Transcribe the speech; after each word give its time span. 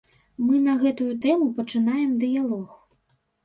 Мы 0.45 0.61
на 0.67 0.73
гэтую 0.83 1.11
тэму 1.27 1.51
пачынаем 1.61 2.19
дыялог. 2.27 2.69